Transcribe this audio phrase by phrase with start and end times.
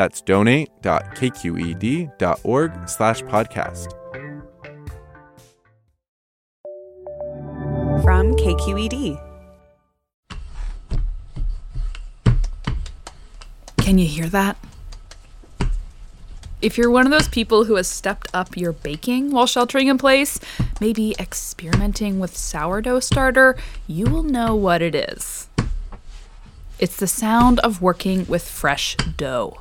[0.00, 3.92] That's donate.kqed.org slash podcast.
[8.02, 9.20] From KQED.
[13.76, 14.56] Can you hear that?
[16.62, 19.98] If you're one of those people who has stepped up your baking while sheltering in
[19.98, 20.40] place,
[20.80, 23.54] maybe experimenting with sourdough starter,
[23.86, 25.48] you will know what it is.
[26.78, 29.58] It's the sound of working with fresh dough.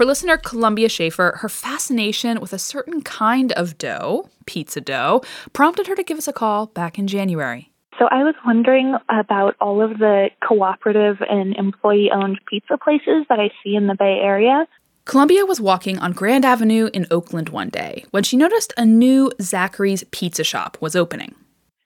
[0.00, 5.20] For listener Columbia Shafer, her fascination with a certain kind of dough, pizza dough,
[5.52, 7.70] prompted her to give us a call back in January.
[7.98, 13.38] So I was wondering about all of the cooperative and employee owned pizza places that
[13.38, 14.66] I see in the Bay Area.
[15.04, 19.30] Columbia was walking on Grand Avenue in Oakland one day when she noticed a new
[19.42, 21.34] Zachary's Pizza Shop was opening.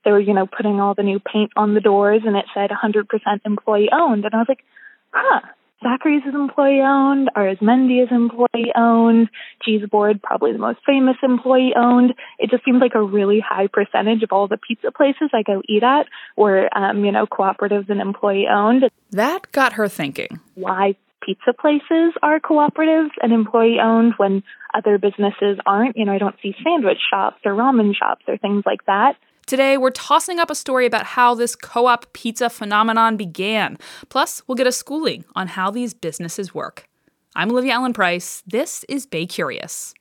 [0.04, 2.70] They were, you know, putting all the new paint on the doors and it said
[2.70, 3.06] 100%
[3.44, 4.24] employee owned.
[4.24, 4.64] And I was like,
[5.10, 5.40] huh,
[5.84, 9.28] Zachary's is employee owned, Arizmendi is employee owned,
[9.62, 12.14] Cheese Board, probably the most famous employee owned.
[12.38, 15.62] It just seems like a really high percentage of all the pizza places I go
[15.68, 18.84] eat at were, um, you know, cooperatives and employee owned.
[19.10, 20.40] That got her thinking.
[20.54, 24.42] Why pizza places are cooperatives and employee owned when
[24.74, 25.96] other businesses aren't.
[25.96, 29.16] You know, I don't see sandwich shops or ramen shops or things like that.
[29.46, 33.76] Today, we're tossing up a story about how this co op pizza phenomenon began.
[34.08, 36.88] Plus, we'll get a schooling on how these businesses work.
[37.36, 38.42] I'm Olivia Allen Price.
[38.46, 39.92] This is Bay Curious.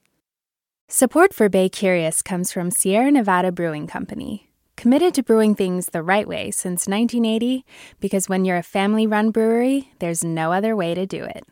[0.88, 6.04] Support for Bay Curious comes from Sierra Nevada Brewing Company, committed to brewing things the
[6.04, 7.66] right way since 1980,
[8.00, 11.44] because when you're a family run brewery, there's no other way to do it.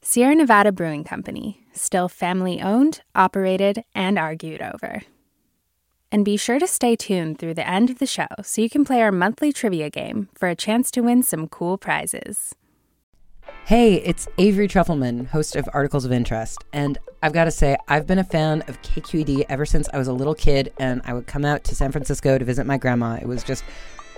[0.00, 5.02] Sierra Nevada Brewing Company, still family owned, operated, and argued over.
[6.12, 8.84] And be sure to stay tuned through the end of the show so you can
[8.84, 12.56] play our monthly trivia game for a chance to win some cool prizes.
[13.64, 16.64] Hey, it's Avery Trufelman, host of Articles of Interest.
[16.72, 20.08] And I've got to say, I've been a fan of KQED ever since I was
[20.08, 23.18] a little kid and I would come out to San Francisco to visit my grandma.
[23.20, 23.62] It was just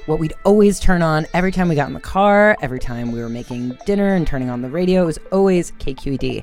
[0.06, 3.20] what we'd always turn on every time we got in the car, every time we
[3.20, 5.02] were making dinner and turning on the radio.
[5.02, 6.42] It was always KQED.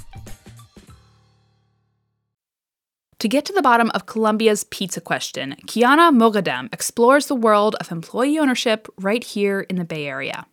[3.21, 7.91] To get to the bottom of Columbia's pizza question, Kyana Moghadam explores the world of
[7.91, 10.47] employee ownership right here in the Bay Area.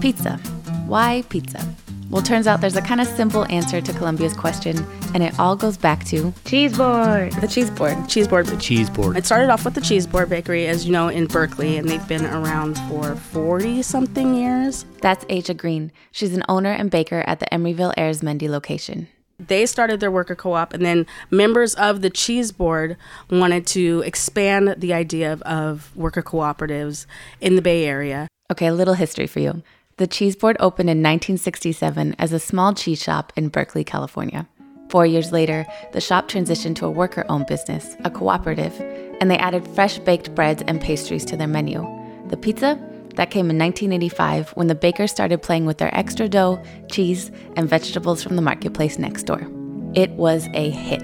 [0.00, 0.38] Pizza.
[0.86, 1.62] Why pizza?
[2.08, 5.54] Well, turns out there's a kind of simple answer to Columbia's question, and it all
[5.54, 7.32] goes back to cheese board.
[7.32, 8.08] The cheese board.
[8.08, 8.46] Cheese board.
[8.46, 9.18] The cheese board.
[9.18, 12.08] It started off with the cheese board bakery, as you know, in Berkeley, and they've
[12.08, 14.86] been around for 40 something years.
[15.02, 15.92] That's Aja Green.
[16.10, 19.08] She's an owner and baker at the Emeryville Arizmendi location.
[19.38, 22.96] They started their worker co op, and then members of the Cheese Board
[23.30, 27.06] wanted to expand the idea of, of worker cooperatives
[27.40, 28.28] in the Bay Area.
[28.52, 29.62] Okay, a little history for you.
[29.96, 34.46] The Cheese Board opened in 1967 as a small cheese shop in Berkeley, California.
[34.88, 38.78] Four years later, the shop transitioned to a worker owned business, a cooperative,
[39.20, 41.84] and they added fresh baked breads and pastries to their menu.
[42.28, 42.78] The pizza
[43.16, 47.68] that came in 1985 when the bakers started playing with their extra dough, cheese, and
[47.68, 49.46] vegetables from the marketplace next door.
[49.94, 51.02] It was a hit.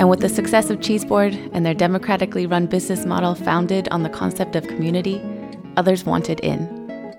[0.00, 4.08] And with the success of Cheeseboard and their democratically run business model founded on the
[4.08, 5.22] concept of community,
[5.76, 6.73] others wanted in.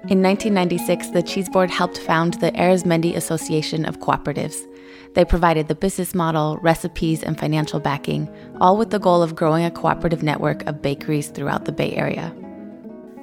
[0.08, 4.56] In 1996, the Cheeseboard helped found the Arizmendi Association of Cooperatives.
[5.16, 8.30] They provided the business model, recipes, and financial backing,
[8.62, 12.32] all with the goal of growing a cooperative network of bakeries throughout the Bay Area.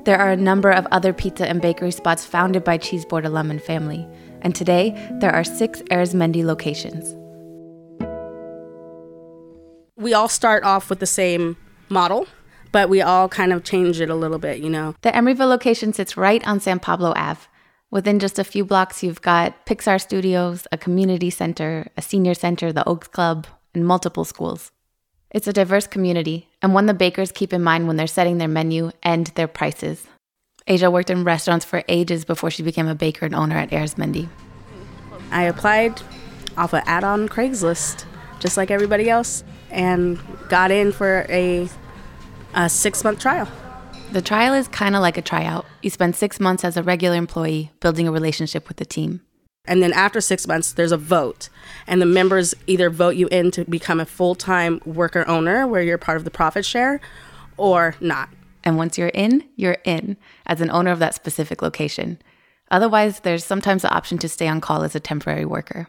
[0.06, 3.62] There are a number of other pizza and bakery spots founded by Cheeseboard alum and
[3.62, 4.04] family,
[4.40, 4.90] and today
[5.20, 7.14] there are six Arizmendi locations.
[9.94, 11.56] We all start off with the same
[11.88, 12.26] model,
[12.72, 14.94] but we all kind of change it a little bit, you know.
[15.02, 17.40] The Emeryville location sits right on San Pablo Ave.
[17.90, 22.72] Within just a few blocks, you've got Pixar Studios, a community center, a senior center,
[22.72, 24.72] the Oaks Club, and multiple schools.
[25.30, 28.48] It's a diverse community, and one the bakers keep in mind when they're setting their
[28.48, 30.06] menu and their prices.
[30.68, 34.28] Aja worked in restaurants for ages before she became a baker and owner at Arizmendi.
[35.30, 36.00] I applied
[36.56, 38.04] off an ad on Craigslist,
[38.40, 41.68] just like everybody else, and got in for a,
[42.54, 43.48] a six month trial.
[44.12, 45.64] The trial is kind of like a tryout.
[45.80, 49.22] You spend six months as a regular employee building a relationship with the team.
[49.64, 51.48] And then after six months, there's a vote.
[51.86, 55.82] And the members either vote you in to become a full time worker owner, where
[55.82, 57.00] you're part of the profit share,
[57.56, 58.28] or not.
[58.64, 60.16] And once you're in, you're in
[60.46, 62.20] as an owner of that specific location.
[62.70, 65.88] Otherwise, there's sometimes the option to stay on call as a temporary worker.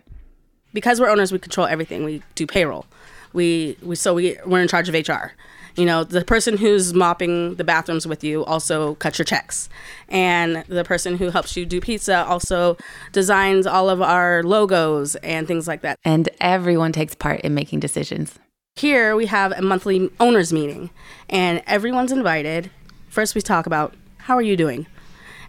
[0.73, 2.03] Because we're owners, we control everything.
[2.03, 2.85] We do payroll.
[3.33, 5.33] We, we so we we're in charge of HR.
[5.75, 9.69] You know, the person who's mopping the bathrooms with you also cuts your checks.
[10.07, 12.77] And the person who helps you do pizza also
[13.11, 15.97] designs all of our logos and things like that.
[16.05, 18.37] And everyone takes part in making decisions.
[18.75, 20.91] Here we have a monthly owners meeting
[21.29, 22.69] and everyone's invited.
[23.09, 24.85] First we talk about how are you doing?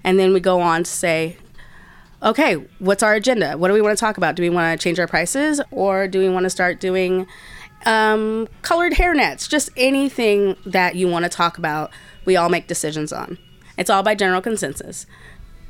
[0.05, 1.37] And then we go on to say,
[2.23, 3.57] okay, what's our agenda?
[3.57, 4.37] What do we want to talk about?
[4.37, 7.27] Do we want to change our prices or do we want to start doing
[7.87, 9.49] um, colored hairnets?
[9.49, 11.91] Just anything that you want to talk about,
[12.25, 13.39] we all make decisions on.
[13.77, 15.07] It's all by general consensus.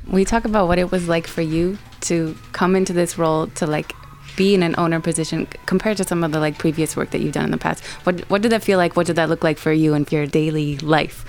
[0.07, 3.65] We talk about what it was like for you to come into this role to
[3.65, 3.93] like
[4.35, 7.33] be in an owner position compared to some of the like previous work that you've
[7.33, 7.83] done in the past.
[8.03, 8.95] What what did that feel like?
[8.95, 11.25] What did that look like for you and for your daily life?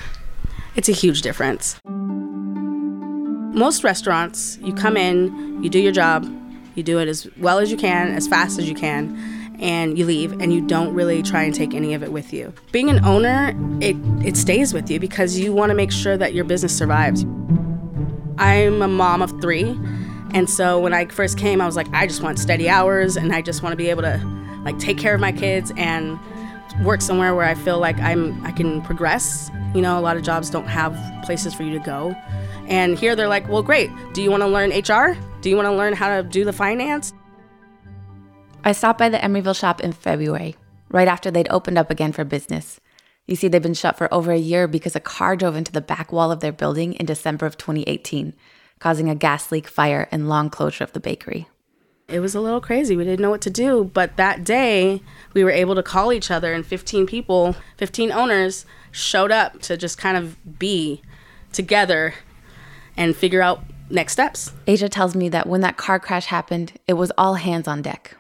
[0.75, 1.79] It's a huge difference.
[3.55, 6.27] Most restaurants, you come in, you do your job,
[6.75, 9.17] you do it as well as you can, as fast as you can,
[9.61, 12.53] and you leave and you don't really try and take any of it with you.
[12.73, 16.35] Being an owner, it it stays with you because you want to make sure that
[16.35, 17.25] your business survives.
[18.38, 19.79] I'm a mom of 3
[20.35, 23.35] and so when I first came, I was like, I just want steady hours and
[23.35, 24.20] I just want to be able to
[24.64, 26.19] like take care of my kids and
[26.82, 29.50] work somewhere where I feel like I'm I can progress.
[29.75, 30.94] You know, a lot of jobs don't have
[31.25, 32.14] places for you to go.
[32.69, 33.91] And here they're like, "Well, great.
[34.12, 35.17] Do you want to learn HR?
[35.41, 37.14] Do you want to learn how to do the finance?"
[38.66, 40.56] I stopped by the Emeryville shop in February,
[40.88, 42.80] right after they'd opened up again for business.
[43.24, 45.80] You see, they've been shut for over a year because a car drove into the
[45.80, 48.34] back wall of their building in December of 2018
[48.80, 51.46] causing a gas leak, fire, and long closure of the bakery.
[52.08, 52.96] It was a little crazy.
[52.96, 55.00] We didn't know what to do, but that day
[55.32, 59.76] we were able to call each other, and 15 people, 15 owners, showed up to
[59.76, 61.02] just kind of be
[61.52, 62.14] together
[62.96, 64.52] and figure out next steps.
[64.66, 68.16] Aja tells me that when that car crash happened, it was all hands on deck.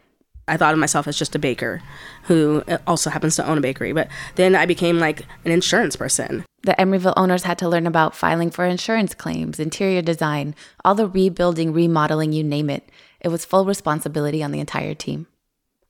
[0.48, 1.82] I thought of myself as just a baker
[2.24, 6.44] who also happens to own a bakery, but then I became like an insurance person.
[6.62, 10.54] The Emeryville owners had to learn about filing for insurance claims, interior design,
[10.84, 12.88] all the rebuilding, remodeling, you name it.
[13.20, 15.26] It was full responsibility on the entire team.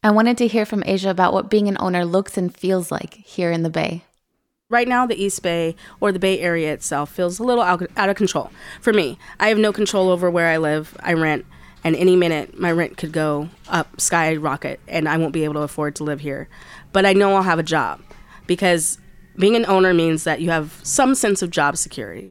[0.03, 3.15] I wanted to hear from Aja about what being an owner looks and feels like
[3.15, 4.05] here in the Bay.
[4.69, 8.09] Right now, the East Bay or the Bay Area itself feels a little out, out
[8.09, 8.51] of control.
[8.81, 10.97] For me, I have no control over where I live.
[11.01, 11.47] I rent
[11.87, 15.61] and any minute my rent could go up skyrocket and I won't be able to
[15.61, 16.49] afford to live here.
[16.91, 18.01] But I know I'll have a job
[18.49, 18.99] because
[19.37, 22.29] being an owner means that you have some sense of job security.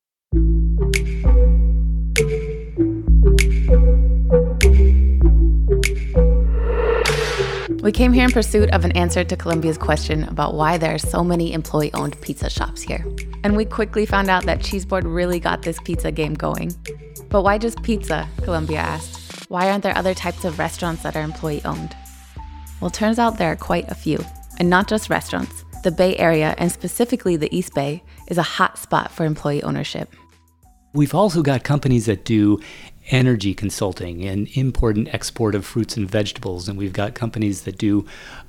[7.82, 11.00] We came here in pursuit of an answer to Columbia's question about why there are
[11.00, 13.06] so many employee owned pizza shops here.
[13.46, 16.74] And we quickly found out that Cheeseboard really got this pizza game going.
[17.30, 18.28] But why just pizza?
[18.44, 19.25] Columbia asked.
[19.48, 21.96] Why aren't there other types of restaurants that are employee owned?
[22.82, 24.20] Well, turns out there are quite a few,
[24.58, 25.64] and not just restaurants.
[25.84, 30.12] The Bay Area, and specifically the East Bay, is a hot spot for employee ownership.
[30.94, 32.60] We've also got companies that do
[33.12, 37.78] energy consulting and import and export of fruits and vegetables, and we've got companies that
[37.78, 38.06] do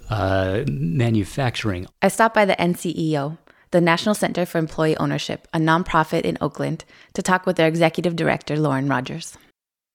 [0.09, 1.87] uh, manufacturing.
[2.01, 3.37] I stopped by the NCEO,
[3.71, 8.17] the National Center for Employee Ownership, a nonprofit in Oakland, to talk with their executive
[8.17, 9.37] director, Loren Rodgers.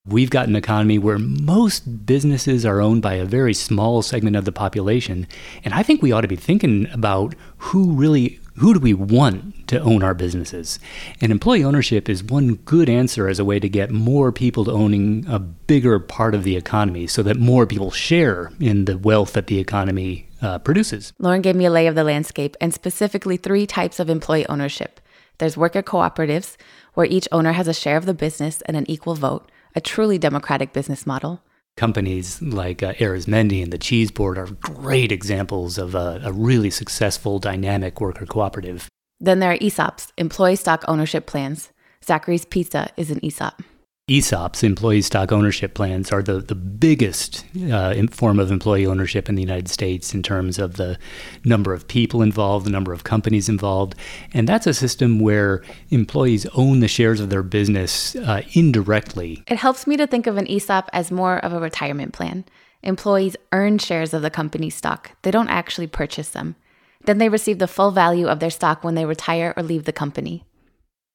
[0.08, 4.46] We've got an economy where most businesses are owned by a very small segment of
[4.46, 5.27] the population.
[5.63, 9.67] And I think we ought to be thinking about who really who do we want
[9.67, 10.79] to own our businesses?
[11.22, 14.72] And employee ownership is one good answer as a way to get more people to
[14.72, 19.34] owning a bigger part of the economy so that more people share in the wealth
[19.34, 21.13] that the economy uh, produces.
[21.20, 25.00] Loren gave me a lay of the landscape and specifically three types of employee ownership
[25.38, 26.58] There's worker cooperatives,
[26.96, 30.17] where each owner has a share of the business and an equal vote, a truly
[30.17, 31.41] democratic business model.
[31.77, 36.69] Companies like uh, Arizmendi and the Cheese Board are great examples of a, a really
[36.69, 38.89] successful, dynamic worker cooperative.
[39.19, 41.71] Then there are ESOPs, employee stock ownership plans.
[42.03, 43.61] Zachary's Pizza is an ESOP.
[44.12, 49.36] ESOPs, employee stock ownership plans, are the, the biggest uh, form of employee ownership in
[49.36, 51.00] the United States in terms of the
[51.46, 53.96] number of people involved, the number of companies involved.
[54.34, 59.44] And that's a system where employees own the shares of their business uh, indirectly.
[59.48, 62.44] It helps me to think of an ESOP as more of a retirement plan.
[62.84, 66.58] Employees earn shares of the company's stock, they don't actually purchase them.
[67.06, 69.94] Then they receive the full value of their stock when they retire or leave the
[69.94, 70.44] company.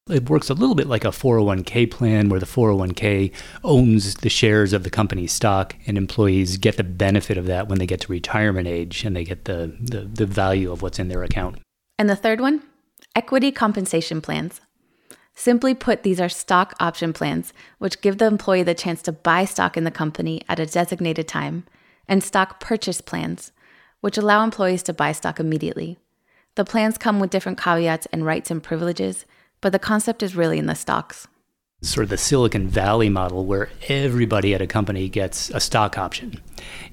[0.09, 3.31] It works a little bit like a 401k plan where the 401k
[3.63, 7.79] owns the shares of the company's stock and employees get the benefit of that when
[7.79, 11.09] they get to retirement age and they get the, the, the value of what's in
[11.09, 11.59] their account.
[11.99, 12.63] And the third one,
[13.15, 14.61] equity compensation plans.
[15.35, 19.45] Simply put, these are stock option plans, which give the employee the chance to buy
[19.45, 21.63] stock in the company at a designated time,
[22.07, 23.51] and stock purchase plans,
[24.01, 25.99] which allow employees to buy stock immediately.
[26.55, 29.25] The plans come with different caveats and rights and privileges
[29.61, 31.27] but the concept is really in the stocks.
[31.81, 36.41] Sort of the Silicon Valley model where everybody at a company gets a stock option.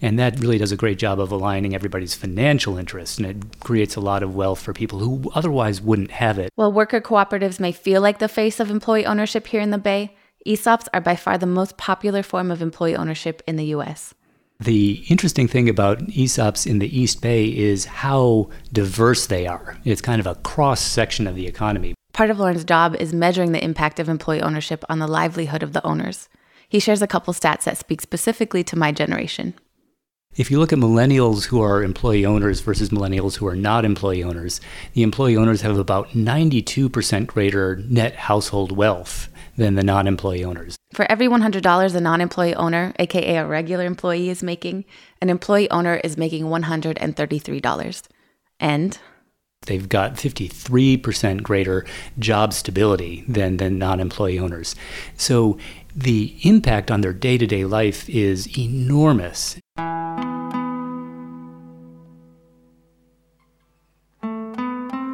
[0.03, 3.97] And that really does a great job of aligning everybody's financial interests and it creates
[3.97, 6.53] a lot of wealth for people who otherwise wouldn't have it.
[6.55, 10.15] While worker cooperatives may feel like the face of employee ownership here in the Bay,
[10.47, 14.13] ESOPs are by far the most popular form of employee ownership in the US.
[14.61, 19.79] The interesting thing about ESOPs in the East Bay is how diverse they are.
[19.85, 21.95] It's kind of a cross section of the economy.
[22.15, 25.73] Part of Loren's job is measuring the impact of employee ownership on the livelihood of
[25.73, 26.29] the owners.
[26.69, 29.55] He shares a couple stats that speak specifically to my generation.
[30.37, 34.23] If you look at millennials who are employee owners versus millennials who are not employee
[34.23, 34.61] owners,
[34.93, 40.77] the employee owners have about 92% greater net household wealth than the non employee owners.
[40.93, 44.85] For every $100 a non employee owner, aka a regular employee, is making,
[45.21, 48.03] an employee owner is making $133.
[48.61, 48.99] And
[49.65, 51.85] They've got 53% greater
[52.19, 54.75] job stability than, than non employee owners.
[55.17, 55.59] So
[55.95, 59.57] the impact on their day to day life is enormous.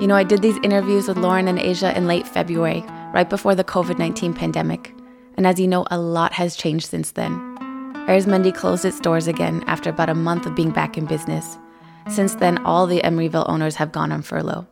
[0.00, 3.54] You know, I did these interviews with Loren and Aja in late February, right before
[3.54, 4.95] the COVID 19 pandemic.
[5.37, 7.33] And as you know, a lot has changed since then.
[8.09, 11.59] Arizmendi closed its doors again after about a month of being back in business.
[12.09, 14.66] Since then, all the Emeryville owners have gone on furlough.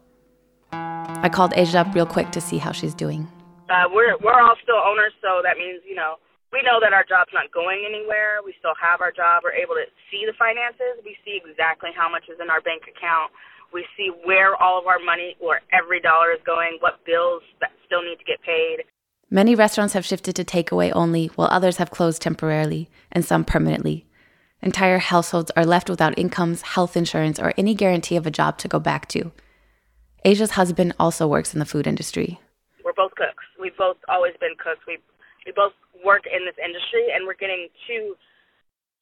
[0.73, 3.27] I called Aja up real quick to see how she's doing.
[3.69, 6.17] Uh, we're we're all still owners, so that means you know
[6.53, 8.41] we know that our job's not going anywhere.
[8.45, 9.43] We still have our job.
[9.45, 11.05] We're able to see the finances.
[11.05, 13.33] We see exactly how much is in our bank account.
[13.73, 17.71] We see where all of our money, where every dollar is going, what bills that
[17.85, 18.89] still need to get paid.
[19.29, 24.08] Many restaurants have shifted to takeaway only, while others have closed temporarily and some permanently.
[24.61, 28.67] Entire households are left without incomes, health insurance, or any guarantee of a job to
[28.67, 29.31] go back to.
[30.25, 32.41] Aja's husband also works in the food industry.
[32.85, 33.47] We're both cooks.
[33.61, 34.83] We've both always been cooks.
[34.87, 34.99] We
[35.47, 35.73] we both
[36.05, 38.19] work in this industry, and we're getting two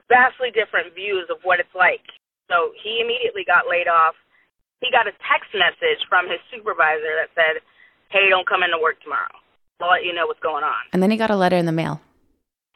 [0.09, 2.05] vastly different views of what it's like.
[2.53, 4.15] So he immediately got laid off.
[4.85, 7.65] He got a text message from his supervisor that said,
[8.13, 9.33] "Hey, don't come into work tomorrow.
[9.81, 11.73] I'll let you know what's going on." And then he got a letter in the
[11.73, 12.05] mail.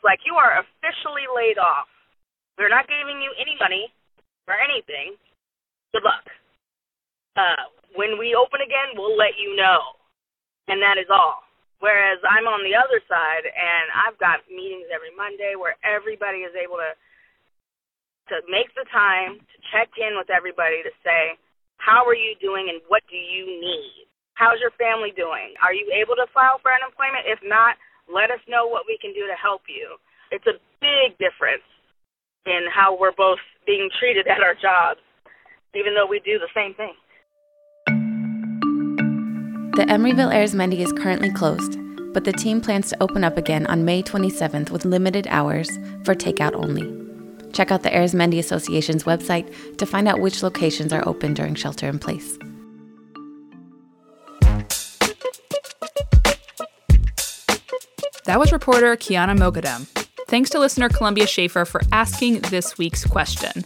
[0.01, 1.87] Like you are officially laid off
[2.61, 3.89] we're not giving you any money
[4.45, 5.17] or anything.
[5.97, 6.29] Good luck.
[7.33, 9.97] Uh, when we open again, we'll let you know.
[10.69, 11.41] And that is all.
[11.81, 16.53] Whereas I'm on the other side and I've got meetings every Monday where everybody is
[16.53, 16.93] able to
[18.31, 21.35] to make the time to check in with everybody to say,
[21.83, 24.07] how are you doing and what do you need?
[24.39, 25.59] How's your family doing?
[25.59, 27.27] Are you able to file for unemployment?
[27.27, 27.75] If not,
[28.07, 29.99] let us know what we can do to help you.
[30.31, 31.67] It's a big difference
[32.47, 35.01] in how we're both being treated at our jobs,
[35.75, 36.95] even though we do the same thing.
[39.77, 41.79] The Emeryville Airs Arizmendi is currently closed,
[42.13, 45.71] but the team plans to open up again on May 27th with limited hours
[46.05, 46.83] for takeout only.
[47.53, 51.55] Check out the Airs Arizmendi Association's website to find out which locations are open during
[51.55, 52.39] shelter in place.
[58.27, 60.10] That was reporter Kyana Moghadam.
[60.31, 63.65] Thanks to listener Columbia Shafer for asking this week's question.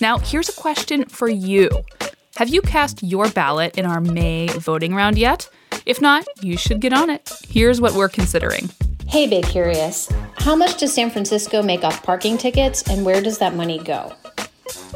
[0.00, 1.68] Now, here's a question for you
[2.36, 5.46] Have you cast your ballot in our May voting round yet?
[5.84, 7.30] If not, you should get on it.
[7.46, 8.70] Here's what we're considering.
[9.06, 10.10] Hey, Bay Curious.
[10.38, 14.10] How much does San Francisco make off parking tickets, and where does that money go?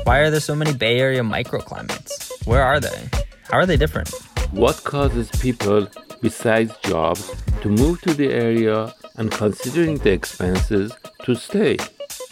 [0.04, 2.46] Why are there so many Bay Area microclimates?
[2.46, 3.10] Where are they?
[3.50, 4.08] How are they different?
[4.52, 5.86] What causes people
[6.22, 10.92] besides jobs to move to the area and considering the expenses
[11.24, 11.76] to stay.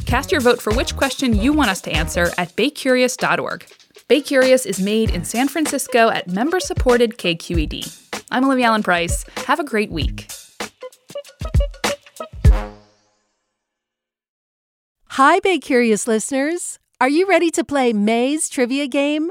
[0.07, 3.66] Cast your vote for which question you want us to answer at baycurious.org.
[4.09, 8.25] Bay Curious is made in San Francisco at member supported KQED.
[8.30, 9.25] I'm Olivia Allen Price.
[9.47, 10.30] Have a great week.
[15.09, 16.78] Hi, Bay Curious listeners.
[17.00, 19.30] Are you ready to play May's trivia game?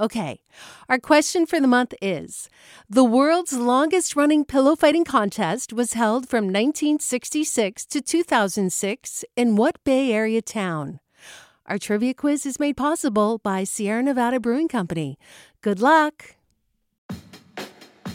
[0.00, 0.40] Okay,
[0.88, 2.48] our question for the month is
[2.88, 9.82] The world's longest running pillow fighting contest was held from 1966 to 2006 in what
[9.84, 11.00] Bay Area town?
[11.66, 15.18] Our trivia quiz is made possible by Sierra Nevada Brewing Company.
[15.60, 16.36] Good luck!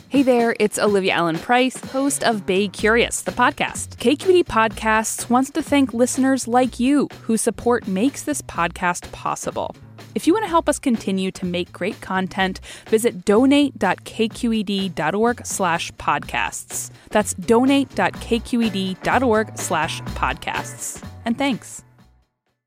[0.09, 3.97] Hey there, it's Olivia Allen Price, host of Bay Curious, the podcast.
[3.97, 9.75] KQED Podcasts wants to thank listeners like you whose support makes this podcast possible.
[10.17, 16.89] If you want to help us continue to make great content, visit donate.kqed.org slash podcasts.
[17.11, 21.07] That's donate.kqed.org slash podcasts.
[21.23, 21.83] And thanks.